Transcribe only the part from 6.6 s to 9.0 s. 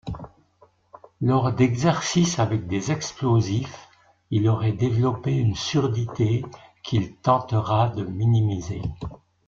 qu'il tentera de minimiser.